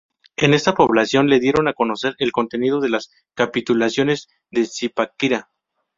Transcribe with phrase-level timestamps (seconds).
[0.35, 5.51] En esa población le dieron a conocer el contenido de las Capitulaciones de Zipaquirá.